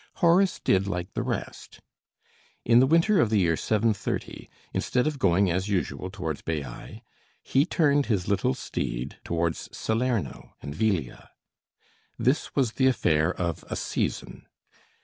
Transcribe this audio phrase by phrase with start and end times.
[0.15, 1.79] Horace did like the rest.
[2.65, 7.03] In the winter of the year 730, instead of going as usual towards Baiæ,
[7.43, 11.29] he turned his little steed towards Salerno and Velia.
[12.17, 14.47] This was the affair of a season.